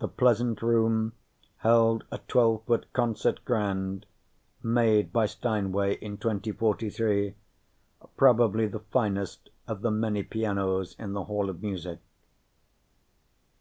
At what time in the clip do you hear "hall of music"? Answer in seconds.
11.26-12.00